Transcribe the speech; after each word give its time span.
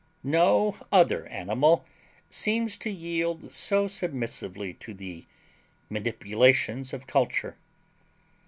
No 0.23 0.77
other 0.91 1.27
animal 1.27 1.85
seems 2.31 2.75
to 2.77 2.89
yield 2.89 3.53
so 3.53 3.87
submissively 3.87 4.73
to 4.79 4.95
the 4.95 5.27
manipulations 5.91 6.91
of 6.91 7.05
culture. 7.05 7.55